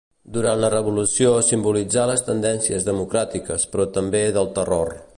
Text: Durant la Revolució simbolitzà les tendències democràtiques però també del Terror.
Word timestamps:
Durant 0.35 0.61
la 0.61 0.71
Revolució 0.73 1.33
simbolitzà 1.49 2.07
les 2.13 2.25
tendències 2.31 2.91
democràtiques 2.91 3.71
però 3.75 3.91
també 4.01 4.27
del 4.41 4.55
Terror. 4.61 4.99